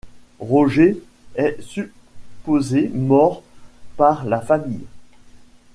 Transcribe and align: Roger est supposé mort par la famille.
Roger 0.39 0.99
est 1.35 1.59
supposé 1.61 2.87
mort 2.91 3.43
par 3.97 4.25
la 4.25 4.41
famille. 4.41 4.85